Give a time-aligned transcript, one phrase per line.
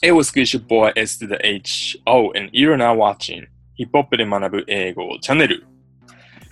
[0.00, 5.66] It was good your boy S to the H O and you're now watching ヒップホップで学ぶ英語チャンネル。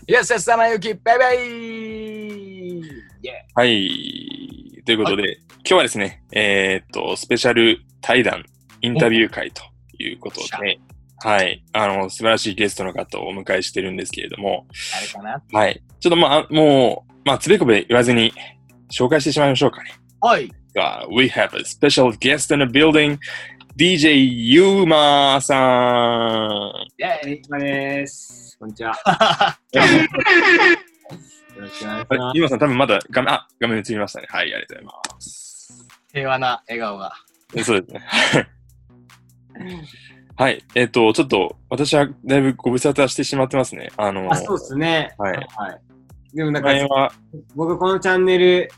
[0.09, 2.83] イエス、エス、さなゆき、バイバイイ
[3.55, 4.83] はい。
[4.85, 8.45] ということで、今日はですね、えーっと、スペシャル対談、
[8.81, 9.63] インタビュー会と
[10.03, 10.81] いうことで、
[11.19, 11.65] はい。
[11.73, 15.41] あの、素晴らしいゲストの方をお迎えしてるんですけれども、誰かな？
[15.53, 15.81] はい。
[16.01, 18.33] ちょっとまあ、もう、まあ、つべこべ言わずに
[18.91, 19.93] 紹介してしまいましょうかね。
[20.21, 20.51] はい。
[20.77, 23.19] Uh, we have a special guest in the building,
[23.79, 26.71] DJ ゆうまさん。
[26.99, 28.59] イェイまです。
[28.59, 28.91] こんにちは。
[29.73, 34.27] よろしくお願いしはいまゆうまさん多分まだ画面、あ、画面映りましたね。
[34.29, 35.89] はい、ありがとうございます。
[36.13, 37.13] 平和な笑顔が。
[37.65, 38.05] そうですね。
[40.37, 40.63] はい。
[40.75, 43.89] えっ、と、ちょっと、私はだいぶご無沙汰してしまってますね。
[43.97, 44.43] あの、す。
[44.43, 45.15] あ、そうですね。
[45.17, 45.81] はいはい。
[46.35, 47.13] でもなんか、
[47.55, 48.69] 僕このチャンネル、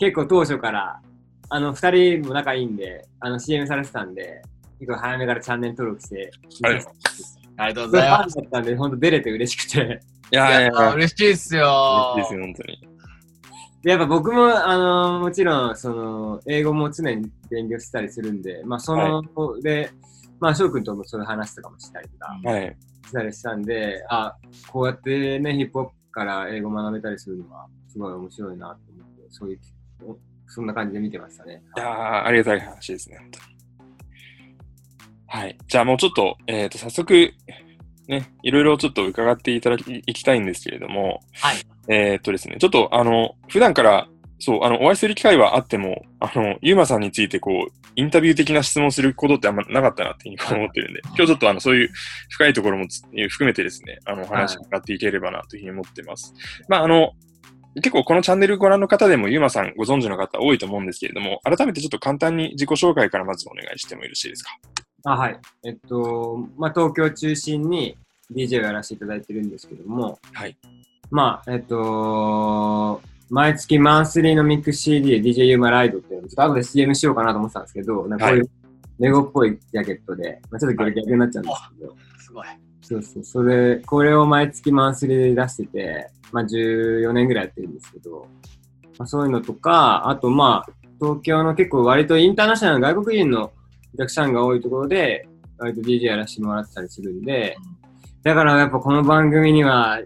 [0.00, 1.00] 結構当初から、
[1.50, 4.40] あの、二人も仲いいんで、あの、CM されてたんで、
[4.78, 6.30] 結構早めからチャンネル登録して、
[6.62, 7.38] ありがとうございます。
[7.58, 10.00] ありがとうごフざいまァンだったんで、本当出れて嬉しくて。
[10.32, 12.88] いやいや嬉しいっすよ嬉しいですよ、本当に。
[13.82, 19.22] で、やっぱ僕も、あのもちろん、その、英語も常に勉強したりするんで、まあ、その、
[19.60, 19.90] で、
[20.38, 22.76] まあ、翔くんともそういう話とかもしたりとか、はい。
[23.06, 24.36] したりしたんで、あ、
[24.68, 29.79] こうやってね、ヒップホップから英語学べたりするのは、すごい面白いなと思って、そういう、お
[30.50, 31.62] そんな感じで見てましたね。
[31.76, 33.50] いやーありがたい話ですね、本当に。
[35.26, 35.56] はい。
[35.68, 37.32] じゃあもうちょっと、えっ、と、早速、
[38.08, 41.56] ね、いろいろちょっと伺っていただき、いきたいんですけれども、はい。
[41.88, 44.08] えっ、とですね、ちょっと、あの、普段から、
[44.40, 51.90] そう、あの、お会いする機会はあっても、あの、ゆうまさんについて、こう、インタビュー的な質問することってあんまなかったなっていうふうに思ってるんで、 今日ちょっと、あの、そういう
[52.30, 56.34] 深いところもつ含めてですね、あの、お話を伺っていければなというふうに思ってます。
[56.68, 57.12] まあ、あの、
[57.76, 64.50] 結構このチャンネルご覧の方でもゆうまさんご存知の方多いと思うんですけれども、改めてちょっと簡単に自己紹介からまずお願いしてもよろしいですか？
[65.04, 65.38] あはい。
[65.64, 67.96] えっと、まあ、東京中心に
[68.32, 70.56] DJ をやらせていただいてるんですけども、はい。
[71.10, 73.00] まあ、えっと、
[73.30, 78.50] 毎月マンスリーのミックス CD で DJ ユーマライドっていうのを、ちょっと後で CM しようかなと思ってたんですけど、なんかこういう
[78.98, 82.46] レゴっぽいジャケットで、まあ、ちょっと逆になっちゃうんですけど、すごい。
[82.90, 88.26] そうそう、それ、これを毎月マンスリーで出してて、まあ14年ぐらいやってるんですけど、
[88.98, 93.52] まあ、そういうのとか、あとまあ、東京の結構割とインターナショナルな外国人の
[93.94, 97.56] お客さんが多いところで、割と DJ やらせてもらってたりするんで、
[98.24, 100.00] だからやっぱこの番組には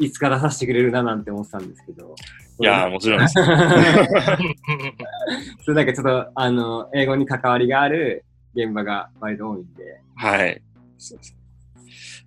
[0.00, 2.12] いつか出させてくれるななんて思ってたんですけど。
[2.58, 3.34] いやー、もちろんです。
[5.64, 10.00] それだけちょっと、あの、英語に関わりがある現場が割と多いんで。
[10.16, 10.60] はい。
[10.98, 11.35] そうですい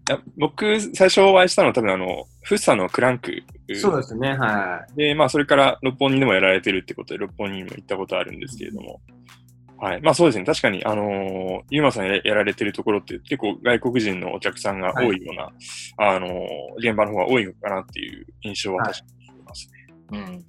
[0.10, 3.44] や僕、最初お会いしたのは多分あの、フッサのクランク。
[3.76, 9.02] そうですね、はで、まあ、それから六本木でもやられてるってことで、六本木にも行ったことあるんですけれども。
[9.78, 10.02] はい。
[10.02, 10.46] まあそうですね。
[10.46, 15.52] 確かに、あのーゆうまさんややられてるところって結構外国人のお客さんが多いような、
[15.98, 16.34] あのー
[16.80, 19.70] 現場の方が多いのかなっていう印象は確かにあります
[20.12, 20.18] ね。
[20.18, 20.46] うん。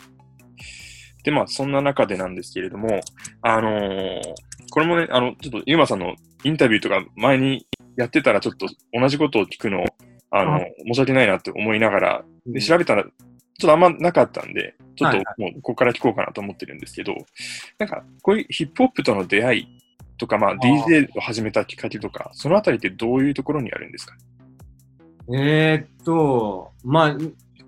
[1.22, 3.00] で、まあそんな中でなんですけれども、
[3.42, 4.20] あのー
[4.72, 7.66] これもね、あの、ちょっとゆうまさんのインタビューとか前に
[8.00, 9.84] やってたらちょっと同じことを聞くの、
[10.30, 12.52] あの、は申し訳ないなって思いながら、い。
[12.52, 13.12] で、調べたら、ちょっ
[13.60, 17.14] とあんまなかったんで、ちょっとはいもうここから聞こうかなと思ってるんですけど、
[17.78, 19.68] なんか、こういうヒップホップとの出会い
[20.16, 24.14] とか、まあ、DJ を始めたきっかけとか、そのあたりってどういうところにあるんですか？
[25.32, 27.16] えー、っと、まあ、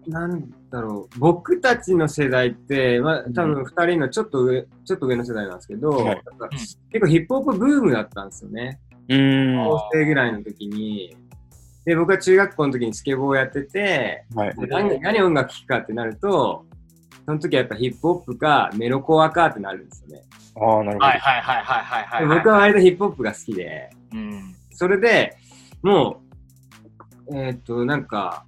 [0.06, 6.22] なんだろう、僕たちの世代って、まあ、多分二人のちょっと上、ちょっと上の世代なんですけど、はい。
[6.50, 8.80] 結構ヒップホップブームだったんですよね。
[9.08, 9.56] うーん。
[9.56, 11.16] 高は生ぐらいの時に。
[11.84, 14.60] で、僕は中学校の時にスケボーをやってて、い。
[14.60, 16.64] で何何音楽聴くかってなると、
[17.24, 20.22] その時はやっぱヒップホップかメロコアかってなるんですよね。
[20.56, 21.06] ああ、なるほど。
[21.06, 22.28] はいはいはいはいはいはい。
[22.28, 24.56] で僕は割とヒップホップが好きで、うん。
[24.70, 25.36] それで
[25.82, 26.22] も
[27.28, 28.44] う、えーっと、なんか、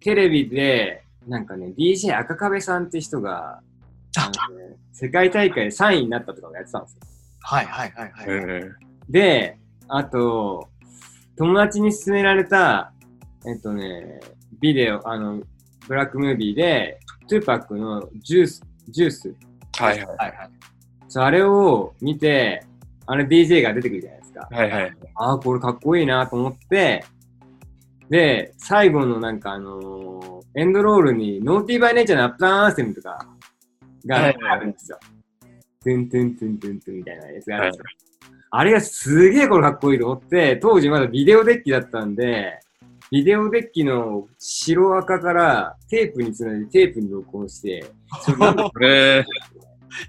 [0.00, 3.60] テレビで、なんかね、DJ 赤壁さんって人が、
[4.18, 7.00] あのね世界大会で3位になったとかをやってたんですよ。
[7.40, 8.24] はいはいはいはい。
[8.28, 8.70] え
[9.08, 9.58] で、
[9.94, 10.70] あと、
[11.36, 12.94] 友達に勧められた、
[13.46, 14.20] えっとね、
[14.58, 15.42] ビデオ、あの、
[15.86, 16.98] black movie で、
[17.28, 20.06] 2Pac の Juice、Juice、ーはいはい。
[20.06, 20.50] はいはい。
[21.08, 22.64] そうあれを見て、
[23.04, 24.48] あれ DJ が出てくるじゃないですか。
[24.50, 24.96] はいはい。
[25.16, 27.04] ああ、これかっこいいなと思って、
[28.08, 33.26] で、最後のなんかあのーエンドロールに、ノーティーバイネイチャーのアップダウンアンセムとか
[34.06, 34.98] がはいあるんですよ。
[35.82, 38.11] トゥントゥントゥントゥントゥンみたいなやつがあるんですよ。
[38.54, 42.60] あれがすげえこれかっこいいと思って、当時まだビデオデッキだったんで、
[43.10, 47.86] ビデオデッキの白赤からテープにつないでテープに録音して、
[48.84, 49.24] え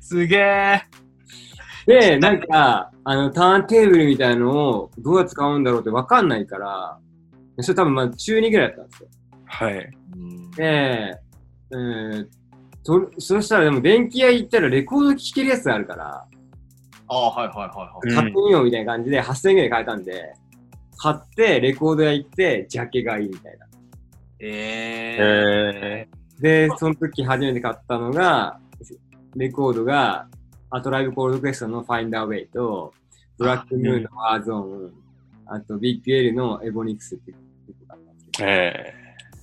[0.01, 0.81] すげえ。
[1.85, 6.99] で、なんか、あの、ターンテーブルみたいのをどうやって使うんだろうってわかんないから、
[7.61, 9.09] それ多分まあ中2ぐらいだったんですよ。
[9.45, 9.73] はい。
[10.57, 12.27] で、えー、
[12.83, 16.27] そそしたらでも電気屋行ったらレコード聴けるやつがあるから、
[17.13, 18.09] ああ、はいはいはいはい。
[18.09, 20.33] うん買ってみようみたいな感じで8000円ぐらい買えたんで、
[20.97, 23.67] 買って、レコード屋行って、ジャケ買いみたいな。
[24.39, 26.07] ええ
[26.39, 28.59] で、その時初めて買ったのが、
[29.35, 30.27] レコードが、
[30.69, 32.93] アトライブコールドクエストの Find a Way と、
[33.37, 34.93] ブラックムーンのワーゾーン、
[35.45, 37.37] あとビッグ L のエボニクスっていう
[37.67, 38.93] 曲があったんですけー、ど、え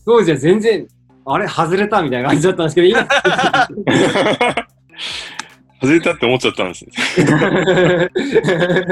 [0.05, 0.89] 当時は全然、
[1.25, 4.67] あれ外れたみたいな感じだったんですけど、今、ー。
[5.81, 6.93] 外れたって思っちゃったんです ね。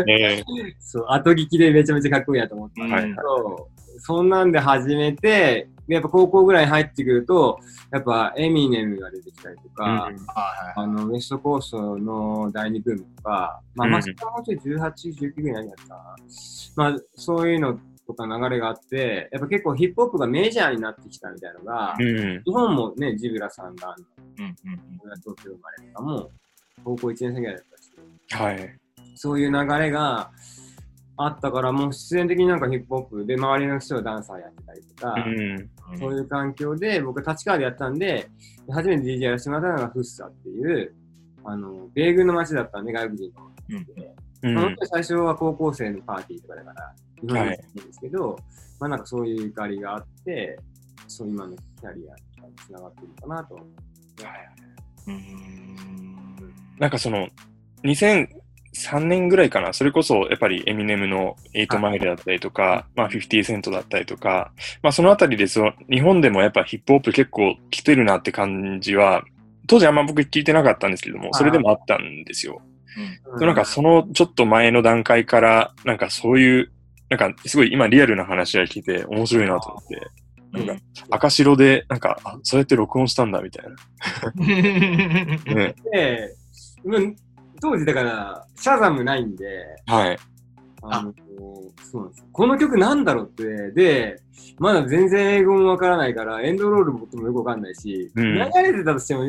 [0.08, 0.44] え
[0.78, 2.80] そう、後聞きでめちゃめちゃかっこいいなと思って。
[2.80, 7.58] ーはいそうそんなんで始めて、でやっぱ高校ぐらいに入ってくると、
[7.90, 10.10] やっぱエミネムが出てきたりとか、
[10.76, 14.92] あの、ウエストコーストの第二ブームとか、まあ、うんまあ、それはもうちょい18、
[15.32, 16.16] 19ぐらいになったかな。
[16.76, 22.42] まあ、そういうのとか流れがあって、やっぱ結構ヒップホップがメジャーになってきたみたいなのが、うん。
[22.44, 23.94] 日本もね、ジブラさんが、
[24.38, 24.56] うんうん
[25.22, 26.30] 東京生まれとかも、
[26.84, 27.64] 高校1年生ぐらいだっ
[28.28, 28.78] たし、はい。
[29.14, 30.30] そういう流れが
[31.16, 35.40] あったから、もう必然的になんかヒップホップで周りの人はダンサーやってたりとか、うん。
[35.40, 38.28] うんそういう環境で、僕は立川でやったんで、
[38.70, 40.94] 初めて DJ やらせてもらったのがフッサっていう、
[41.44, 43.76] あの、米軍の街だったんで、外国人のうん
[44.40, 48.38] うん当に最初は高校生のパーティーとかだから、日本にはい行んですけど、
[48.78, 50.58] まあなんかそういうゆかりがあって、
[51.08, 52.14] そう今のキャリア
[52.46, 53.58] につながってるのかなと。
[55.06, 55.87] うん
[56.78, 57.28] なんかその、
[57.84, 64.52] 2003年ぐらいかな、それこそやっぱりエミネムの8マイルだったりとか、まあ50セントだったりとか、
[64.82, 69.24] まあそのあたりでその日本でもやっぱヒップホップ結構来てるなって感じは、
[69.66, 72.62] 当時あんま僕聞いてなかったんですけども、それでもあったんですよ。
[73.40, 76.72] なんかそのちょっと前の段階から、なんかそういう、
[77.10, 83.76] なんかすごい今リアルな話が聞いて面白いなと思って、なんか赤白で、なんか、あ、そうやって録音したんだみたいな。
[84.44, 86.37] ね、で、うん
[87.60, 89.46] 当時だから、シャザムないんで、
[89.86, 90.18] はい。
[90.82, 91.12] あの、
[91.90, 92.26] そうなんですよ。
[92.32, 94.22] この曲なんだろうって、で、
[94.58, 99.24] まだ全然英語もわからないから、エンドロールも僕もよくわかんないし、うん流れてたとしても、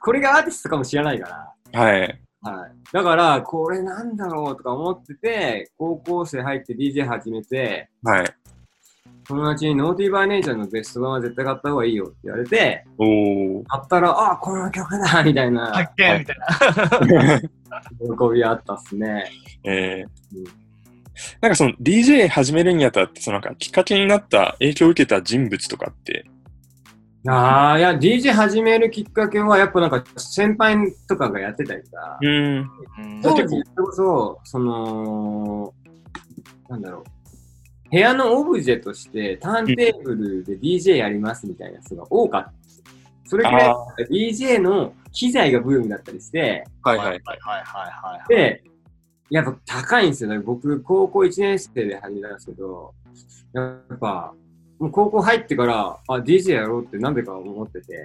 [0.00, 2.00] これがアーティストかもしれないから、はい。
[2.42, 2.72] はい。
[2.92, 8.36] だから、これなんだろうとか思ってて、高校生入って DJ 始めて、はい。
[9.28, 13.62] 友達にノーティーバーネイチャーのベスト版は絶対買った方がいいよって言われて、おー。
[13.66, 16.36] 買ったら、あ、この曲だ みたいな発見みたい
[17.08, 17.40] な。
[17.40, 19.24] 喜びあったっすね。
[19.64, 20.66] えーうん
[21.40, 26.26] なんかその DJ 始めるにあたって、そのなんかきっかけになった、影響を受けた人物とかって、
[27.28, 30.76] ああ、いや、DJ 始めるきっかけは、やっぱなんか先輩
[31.08, 32.28] とかがやってたりとか、うん。
[32.28, 35.72] うん当時それこそ、その、
[36.68, 37.04] なんだろう、
[37.90, 42.84] 部屋のオブジェとしてターンテーブルで DJ やりますみたいな人が多かったんですよ。
[43.24, 43.76] それくら
[44.10, 47.86] DJ の機材がブームだったりして、はいはいはいはいは
[48.16, 48.28] いはい。
[48.28, 48.62] で、
[49.30, 50.38] やっぱ高いんですよね。
[50.38, 52.94] 僕、高校1年生で始めたんですけど、
[53.52, 53.62] や
[53.94, 54.34] っぱ、
[54.78, 58.04] もう高校入ってから、あ、DJ やろうってなんでか思ってて、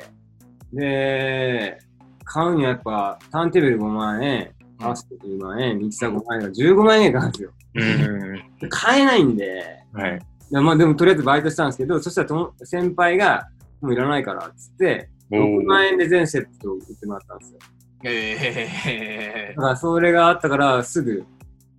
[0.74, 1.78] で、
[2.24, 7.52] 買うにはやっぱ、ターンテーブル5万円、合わせて10万円、ミキサー5万円が15万円かかるんですよ。
[7.76, 8.58] うん。
[8.60, 10.18] で買えないんで、はい。
[10.18, 13.48] いやまあでもとりあえずバイトしたんですけど、そしたらとも先輩が、
[13.82, 15.86] もういらないからっつって、お6万ー。
[15.88, 17.60] 円で全セットを売ってもらったんですよ。
[18.04, 21.24] えだからそれがあったから、すぐ、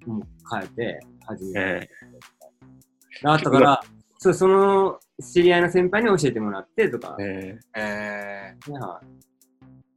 [0.06, 1.60] もう変えて、始めた。
[1.60, 1.88] え
[3.24, 3.80] あったから、
[4.18, 9.06] そう、その知り合いの先輩に教えてもらってとかー、、えーえねはー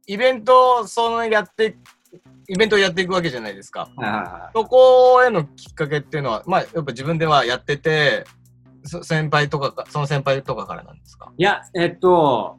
[0.08, 1.76] イベントをそのやって、
[2.48, 3.88] イベントをやっていくわけじゃないですか。
[4.54, 8.24] そこへのきっかけっていうのは、まあ、やっぱ自分ではやってて、
[8.84, 11.32] そ先輩とかか、その先輩とかからなんですか？
[11.36, 11.42] い。
[11.42, 12.58] いや、えっと、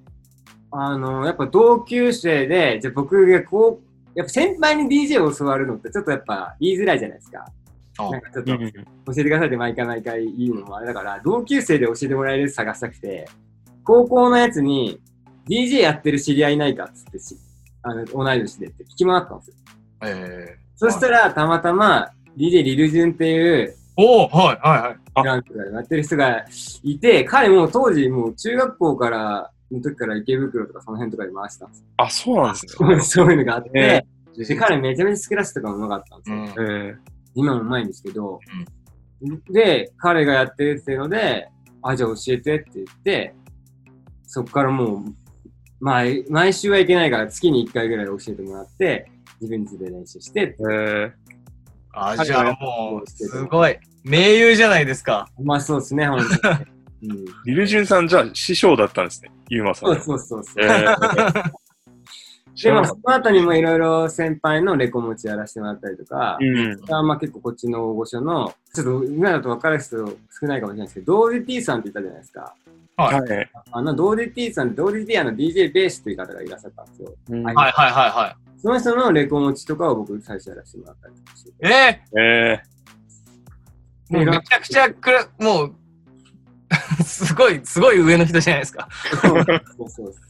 [0.71, 7.45] あの、やっぱ同級生で、じゃあ僕がこう、やっぱ先輩に DJ を教わるのってちょっとやっぱ言いづらいじゃないですか。
[7.99, 8.71] なんかちょっとー。
[8.73, 13.27] 教えてくださいって毎回毎回言うのもあれだから、同級生で教えてもらえるやつ探したくて、
[13.83, 14.99] 高校のやつに
[15.47, 17.37] DJ やってる知り合いいないかっつってし、
[17.89, 19.55] あの、同い年でって聞き回ったんですよ。
[20.03, 25.25] えそしたら、たまたま DJ リルジュンっていう、ー、おおはいはいはい。
[25.25, 26.45] ランクがやってる人が
[26.83, 33.01] いて、彼も当時もう中学校からの時から池袋とかその辺とかで回してたんですあ、そうなんですよ。
[33.01, 34.05] そういうのがあって、え
[34.37, 36.37] で彼めちゃめちゃスクラッシュとかもうまかったんですよ。
[36.37, 36.53] うんね。
[36.93, 36.95] え
[37.33, 38.39] 今もうまいんですけど、
[39.49, 41.49] で、彼がやってるっていうので、
[41.81, 43.35] あ、じゃあ教えてって言って、
[44.23, 45.13] そっからもう、
[45.79, 51.13] まあ、毎週はいけないから月に1回ぐらい教えてもらって、自分自で練習して、え
[51.93, 53.77] あ、はいじゃあもう、すごい。
[54.03, 55.29] 名優じゃないですか。
[55.43, 56.59] まあそうですね、本当に。
[57.03, 59.95] うん、ー、リルジュンさん、じゃあ師匠だったんですね、ユーマさんの。
[60.01, 60.65] そうそうそうそう。
[60.65, 61.66] えー知
[62.63, 66.95] でも、その後にもいろいろ先輩のレコ持ちやらせてもらったりとかた、うん。
[66.95, 69.97] あまあ結構こっちの大御所の、ちょっと今だと分かる人
[70.39, 72.55] 少ないかもしれないですけど、ドーディティさんって言ったじゃないですか。
[72.97, 73.51] はい。
[73.71, 77.13] あのドーディティさん、ドーディティあの DJ ベースという方がいらっしゃったんですよ。
[77.29, 81.49] うんはいはいはいはいはその人のレコ持ちとかを僕最初やらせてもらったりとかして。
[81.49, 81.53] い。
[81.61, 85.75] ええー、もうめちゃくちゃくら、もう、
[87.05, 88.89] すごい、すごい上の人じゃないですか。
[89.21, 90.26] そうそうそう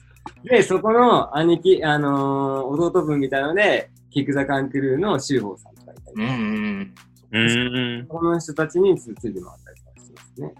[0.49, 6.95] で、そこの兄貴、あのー弟分みたいなので、キック・ザ・カン・クルーの修法さんとかいたり、うんうん。
[7.31, 8.07] ー、うん。
[8.07, 10.53] この人たちにつついてもらったりとかしてますね。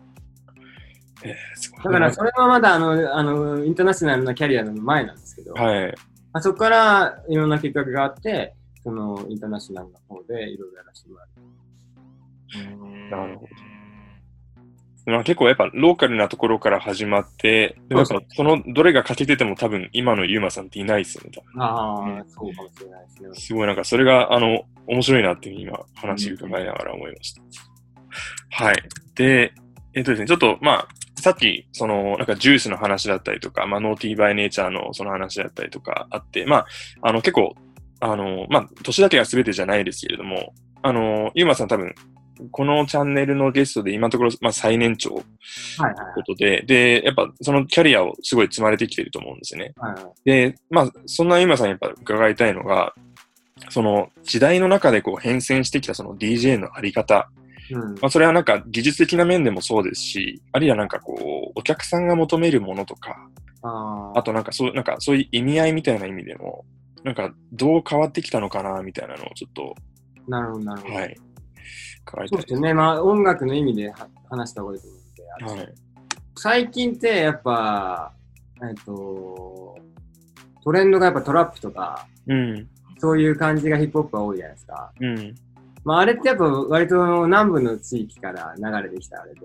[1.23, 1.35] え
[1.83, 5.95] だから、それはまだあの、あの、インターナショナルなキャリアの前なんですけど、はい。
[6.33, 8.53] あそこからいろんなきっかけがあって、
[8.83, 11.27] そのインターナショナルの方でいろいろやらせてもらう。
[13.09, 13.76] なるほど
[15.07, 21.31] まあ、結構やっぱローカルなところから始まって、でもやっぱそのどれが欠けてても多分今のユーマさんっていないですよね。
[21.33, 23.29] 多分ああ、そうかもしれないですね。
[23.33, 27.41] すごいなんかそれがあの面白いなっていうふうに今話伺いながら思いました。
[28.49, 28.75] はい。
[29.15, 29.53] で、
[29.93, 36.67] えっとですね、ちょっとまあ、さっき、その、なんかジュースの話だったりとか、まあ、ノーティーバイネイチャーのその話だったりとかあって、まあ、
[37.01, 37.55] あの、結構、
[37.99, 41.95] あの、まあ、年だけが全てじゃないですけれども、あの、ユーマさん多分、
[42.51, 45.23] このチャンネルのゲストで今のところ、まあ、最年長という
[45.81, 49.73] はいはいことで、で、やっぱそのキャリアをすごい積まれてきてると思うんですよね。
[49.77, 49.93] はい。
[49.93, 52.93] はいで、まあ、そんなユーマさんにやっぱ伺いたいのが、
[53.69, 57.29] その時代の中でこう変遷してきたその DJ のあり方。
[57.71, 57.93] うん。
[57.95, 63.29] まあ、それはなんか技術的な面でもそうですし、あるいはなんかこう、お客さんが求めるものとか、
[63.63, 66.65] あーあとなんかそう、なんかそういう意味合いみたいな意味でも、
[67.03, 69.75] なんかどう変わってきたのかな、みたいなのをちょっと、
[70.27, 70.93] なるほど、なるほど。
[70.93, 71.17] はい、
[72.07, 72.49] 伺いたいです。
[72.49, 72.73] そうですね。
[72.73, 75.73] まあ、音楽の意味では話した方がいいと思うんで、はい。
[76.35, 78.13] 最近ってやっぱ、
[78.61, 79.77] えっと、
[80.63, 82.67] トレンドがやっぱトラップとか、うん。
[82.99, 84.91] そういう感じがヒップホップが多いじゃないですか。
[84.99, 85.35] うん。
[85.83, 89.39] まあ、あれってやっぱ割と南部の地域から流れてきたあれで、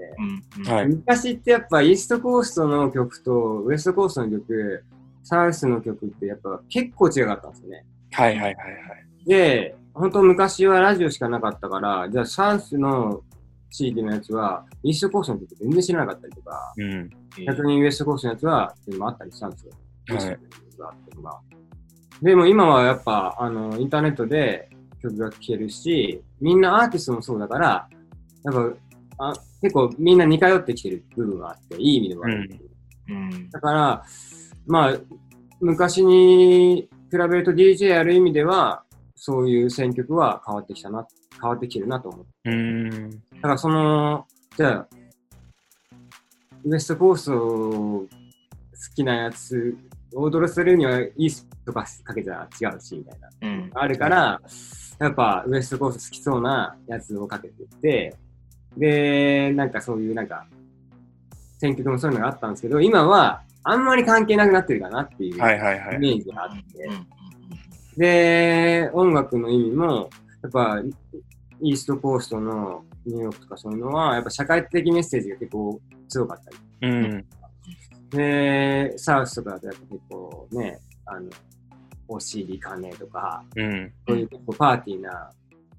[0.58, 0.88] うんはい。
[0.88, 4.84] 昔ってやっぱイーストコーストの曲とウエストコーストの曲、
[5.22, 7.84] サウスの曲ってやっぱ結構違かったんですよね。
[8.10, 9.24] はいはいはいはい。
[9.24, 13.22] で、本当昔はラジオしかなかったから、じゃあサウスの
[13.70, 17.10] 地域のやつは、イーストコーストの曲全然知らなかったりとか、うん。
[17.46, 19.72] 逆にウエストコーストのやつは、でもあったりしたんですよ。
[20.08, 20.38] はい
[22.22, 24.70] でも今はやっぱ、あの、インターネットで
[25.02, 27.88] 曲が聴けるし、みんなアーティストもそうだから、
[28.44, 28.54] やっ
[29.18, 32.48] ぱ、あ結構みんな似通ってきてる部分があって、いい意味でもある。
[33.08, 34.04] うんだから、
[34.66, 34.98] まあ、
[35.60, 38.84] 昔に比べると DJ やる意味では、
[39.24, 41.06] そういう選曲は変わってきたな、
[41.40, 42.50] 変わってきてるなと思って。
[42.50, 43.10] うん。
[43.10, 44.26] だからその、
[44.56, 44.88] じゃあ、
[46.64, 48.08] ウエストコースト好
[48.96, 49.76] きなやつ、
[50.16, 53.28] オードルするにはイーストとかかけちゃ違うし、みたいな。
[53.42, 54.40] うんあるから、
[54.98, 58.16] やっぱウエストコースト好きそうなやつをかけてって、
[58.76, 60.48] で、なんかそういうなんか、
[61.60, 65.38] 選曲もそういうのがあったんですけど、今はあんまり関係なくなってるかなっていうイ。
[66.00, 66.90] メージがあって、
[67.96, 70.10] で、音楽の意味も、
[70.42, 70.82] やっぱ、
[71.60, 76.56] イーストコーストのニューヨークとかそういうのは、やっぱ社会的メッセージが結構強かったり。
[76.82, 77.24] うん。
[78.10, 81.30] で、サウスとかだとやっぱ結構ね、あの、
[82.08, 83.92] お尻金とか、うん。
[84.08, 85.30] そういう結構パーティーな、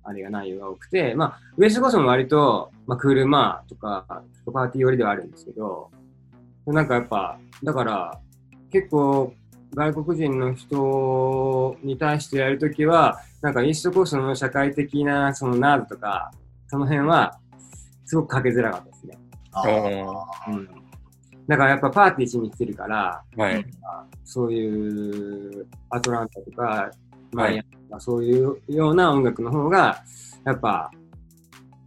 [0.05, 5.89] あれが内容が多くて、まあ、ウエストコーストも割と、まあ、車とか、パーティー寄りではあるんですけど、
[6.65, 8.19] なんかやっぱ、だから、
[8.71, 9.33] 結構、
[9.75, 16.31] 外国人の人に対してやるときは、なんかイーストコーストの社会的な、そのナーズとか、
[16.67, 17.39] その辺は、
[18.05, 19.17] すごくかけづらかったですね。
[19.51, 20.69] あーうん。
[21.47, 23.65] だからやっぱパーティーしに来てるから、はい。
[24.23, 26.91] そういうアトランタとか、
[27.31, 30.03] マイアミとか、そういうような音楽の方が、
[30.45, 30.91] やっぱ、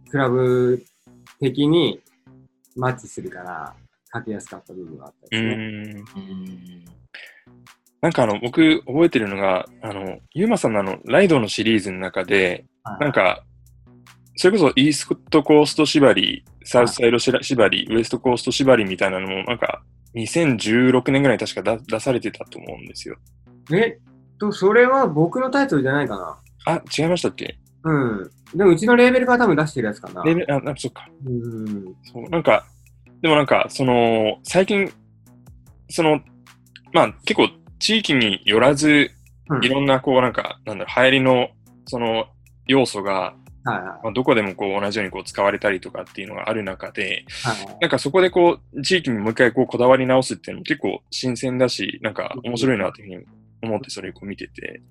[0.09, 0.83] クラブ
[1.39, 2.01] 的に
[2.75, 3.73] マッチするから、
[4.09, 6.96] かけやすかった部分があったうですね。
[8.01, 13.43] なんかあの、僕覚えてるのが、あの、ユーマさんのあの、ライドのシリーズの中で、はいなんか、
[14.35, 19.81] それこそイーストコースト縛り、サウスサイド縛り、ウエストコースト縛りみたいなのも、なんか、
[20.15, 23.17] 2016年ぐらいに確か出出されてたと思うんですよ。
[23.73, 26.37] えっと、それは僕のタイトルじゃないかな。
[26.65, 27.57] あ、違いましたっけ？
[27.83, 28.29] うん。
[28.55, 30.23] でもうちのレーベルが多分出してるやつかな。
[30.23, 31.07] レベルあ、あそっか。
[31.25, 31.95] うん。
[32.03, 32.65] そう、なんか、
[33.21, 34.91] でもなんか、その、最近、
[35.89, 36.21] その、
[36.93, 37.49] まあ結構
[37.79, 39.11] 地域によらず、
[39.49, 41.49] うんいろんなこうなんか、なんだろう、流行りの
[41.85, 42.25] その
[42.65, 43.83] 要素が、はいはい。
[44.03, 53.25] まあ、どこでもこう同じようにこう使われたりとかっていうのがある中で、はいなんかそこでこう、地域にもう一回こうこだわり直すっていうのも結構新鮮だし、なんか面白いなというふうに
[53.63, 54.81] 思ってそれをこう見てて。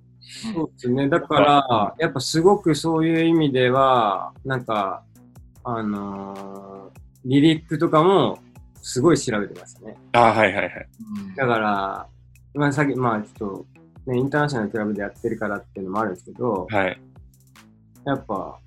[0.55, 1.09] そうですね。
[1.09, 5.03] だから、やっぱすごくそういう意味では、なんか、
[5.65, 8.39] あのーリリックとかも
[8.81, 9.97] すごい調べてましたね。
[10.13, 10.89] ああ、はいはいはい。
[11.37, 12.07] だから、
[12.57, 13.65] まあさっき、まあちょっ
[14.05, 17.01] と、ね、インターナショナルクラブでやってるからっていうのもあるんですけど、はい。
[18.05, 18.59] やっぱ、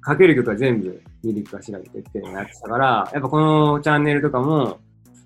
[0.00, 4.78] かける曲は全部リリックは調べてっていうのをやってたから、やっぱこのチャンネルとかも、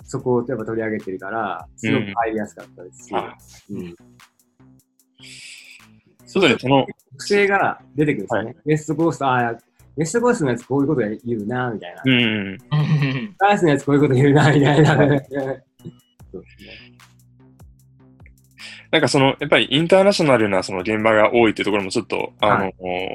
[0.05, 3.37] そこをやっぱ取り上げてるから、すごく入りやすかったですし、あ
[3.71, 3.95] うん
[6.27, 8.57] そうだね、その、特性が出てくるんですよね。
[8.65, 12.03] ウェストコースト、ああ、ウェストコーストのやつこういうこと言うな、みたいな。
[12.05, 12.17] うん、う
[12.57, 12.59] ん
[13.37, 14.95] ダースのやつこういうこと言うな、みたいな。
[14.97, 16.90] そうですね。
[18.91, 22.73] なんかその、やっぱりインターナショナルなその現場が多いっていうところもちょっと、あの、は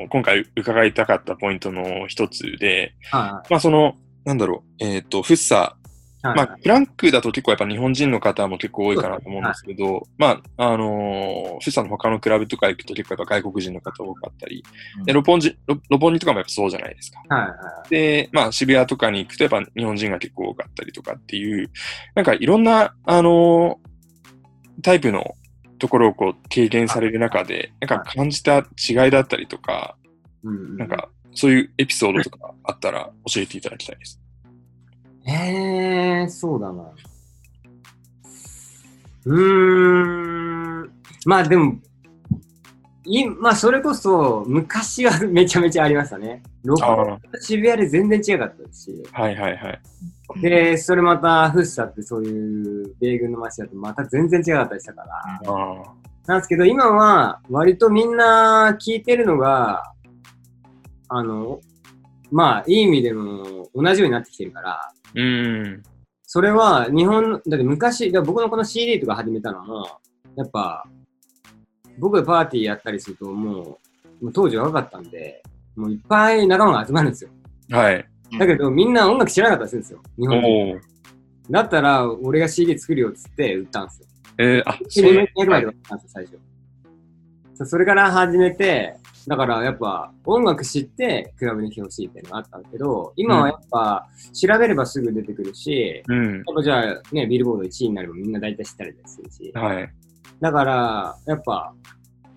[0.10, 5.86] 今回伺いたかったポイントの一つで、はまあその、なんだろう、えっ、と、フッサい。
[6.27, 6.38] はい。
[6.38, 14.63] まあ、フランクだと結構やっぱ日本人の方も結構多いかなと思うんですけど、まあ、あのーフッサの他のクラブとか行くと結構やっぱ外国人の方多かったり、
[15.05, 17.36] で、六本木、六六本木とかもやっぱそうじゃないですか。
[17.36, 21.70] はいはで、まあ渋谷とかに行くとやっぱ日本人が結構多かったりとかっていう、
[22.15, 23.86] なんかいろんな、あのー
[24.82, 25.36] タイプの
[25.85, 29.95] ところをこう経験される中で、なんか感じた違いだったりとか、
[30.43, 30.47] い。
[30.47, 34.19] うんなん、かそういうエピソードとかあったら教えていただきたいです。
[35.27, 36.91] えー、そうだな。
[39.25, 40.91] うーん。
[41.25, 41.75] まあでも、
[43.05, 46.41] いまあそれこそ昔は めちゃめちゃありましたね。
[46.63, 49.03] 六あ本木と渋谷で全然違かったですし。
[49.12, 49.81] はいはいはい。
[50.41, 55.45] で、それまたフッサってそういう米軍の街だとまた全然違かったりしたから。
[56.27, 59.83] なんですけど、今は割とみんな聞いてるのが、
[61.07, 61.59] あの、
[62.31, 65.83] まあ、いい意味でも同じようになってきてるから、うーん。
[66.24, 69.85] それは日本、だって昔、だ僕のこの CD とか始めたのも、
[70.35, 70.83] やっぱ、
[72.00, 73.79] 僕がパーティーやったりするとも
[74.22, 75.44] う、もう当時若かったんで、
[75.75, 77.29] もういっぱい仲間が集まるんですよ。
[77.72, 78.05] はい。
[78.40, 80.27] だけどみんな音楽知らなかったりするんですよ。
[80.27, 80.48] 日本人。
[80.48, 80.96] おお。
[81.51, 84.08] だったら、俺が CD 作るよっつって売ったんですよ。
[84.38, 87.70] えー、あ、そそうれ200枚で売ったんですよ、最初。
[87.70, 96.34] それから始めて、だからやっぱ音楽知ってクラブに来てほしいっていうのがあったんだけど、今はやっぱ調べればすぐ出てくるし、うん。
[96.36, 99.51] やっぱじゃあね、ビルボード1位になればみんな大体知ったりするし。
[99.55, 99.94] はい。
[100.41, 101.74] だから、やっぱ、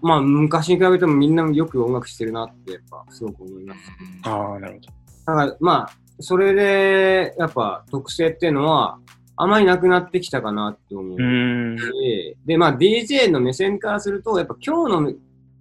[0.01, 3.81] まあ昔に比べてもみんなよく音楽してるなってやっぱすごく思います。
[4.25, 4.87] ああ、なるほど。
[4.87, 8.99] だからまあ、それでやっぱ特性っていうのは
[9.37, 11.17] あまりなくなってきたかなって思う。
[11.17, 15.13] で、でまあ DJ の目線からすると、やっぱ今日の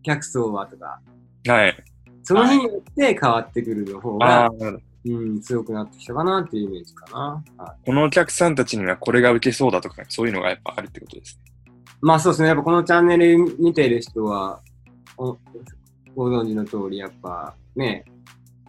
[0.04, 1.00] 客層はとか、
[1.48, 1.84] はい。
[2.24, 4.80] その日によって変わってくるの方あが。
[5.06, 7.64] うん、強くなってきたかなっていうイメージかな。
[7.64, 11.57] はいこのお客さんたちにはこれが受けそうだとか、そういうのがやっぱあるってことですね。
[12.08, 14.62] まあそうですね、やっぱこのチャンネル見てる人は、
[15.18, 15.38] お
[16.16, 18.06] ご存知の通り、やっぱね、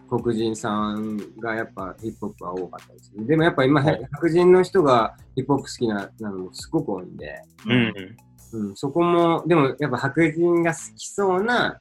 [0.09, 3.25] 黒人さんがやっぱヒップホップは多かったでする。
[3.25, 7.93] でもやっぱ今、はい白人の人がヒップホップ好きななのもすごく多いんで、うん。
[8.51, 11.79] うん、そこも、でもやっぱ白人が好きそうな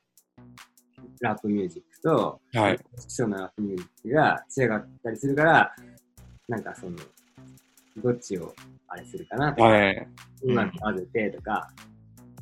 [1.21, 2.79] ラップミュージックと、はい。
[2.79, 5.75] 好きそうなラップミュージックが違かったりするから、
[6.47, 6.97] なんかその、
[8.03, 8.55] どっちを
[8.89, 10.09] あれするかなとか、はい。
[10.43, 11.71] うまく混ぜてとか、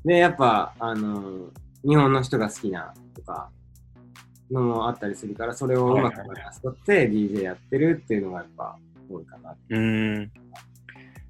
[0.05, 1.51] で、やっぱ、あの、
[1.83, 3.51] 日本の人が好きなとか、
[4.51, 8.79] のもあったりするから、それをうまくバランス取って DJ やってるっていうのがやっぱ
[9.11, 9.51] 多いかな。
[9.51, 10.31] うーん。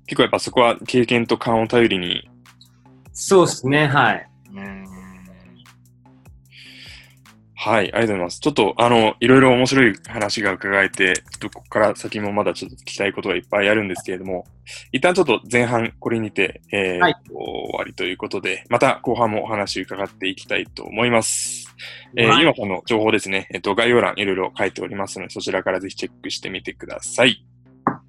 [0.07, 2.29] 結構やっぱそこは経験と勘を頼りに。
[3.12, 4.29] そうですね、はい。
[4.55, 4.86] うん
[7.66, 8.38] はい、ありがとうございます。
[8.38, 14.46] ちょっと、あの、いろいろ面白い話が伺えて、ちょっとここから先もまだちょっと聞きたいことがいっぱいあるんですけれども、
[14.92, 21.74] 一旦ちょっと前半これにて、えーはい終わりということで、また後半もお話伺っていきたいと思います。
[22.16, 27.44] えーはい今さんの情報ですね、えっ、と、概要欄いろいろ書いておりますので、そちらからぜひチェックしてみてください。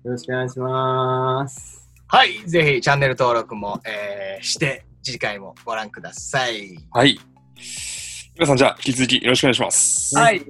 [0.04, 1.90] よろしくお願いします。
[2.08, 6.78] はい、ぜひチャンネル登録も、えーして、次回もご覧ください。
[6.92, 7.20] はい。
[8.38, 10.16] 皆さん、じゃあ、引き続きよろしくお願いします。
[10.16, 10.42] はい。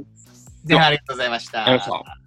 [0.65, 1.65] ではありがとうございました。
[1.65, 2.26] ありがとうございました